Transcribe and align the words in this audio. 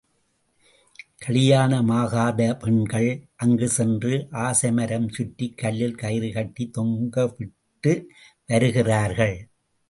கலியாணமாகாத 1.25 2.57
பெண்கள் 2.59 3.09
அங்குச் 3.35 3.69
சென்று 3.69 4.27
ஆசை 4.31 4.71
மரம் 4.71 5.07
சுற்றிக் 5.09 5.57
கல்லில் 5.57 5.95
கயிறு 5.95 6.31
கட்டித் 6.31 6.77
தொங்கவிட்டு 6.77 7.93
வருகிறார்கள். 8.47 9.37